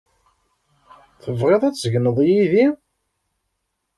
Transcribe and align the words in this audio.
Tebɣiḍ 1.23 1.61
ad 1.63 1.75
tegneḍ 1.75 2.17
yid-i? 2.27 2.65